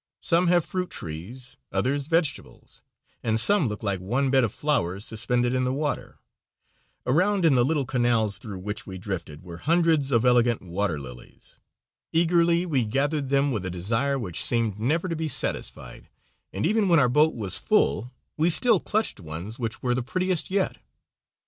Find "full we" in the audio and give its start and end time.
17.59-18.49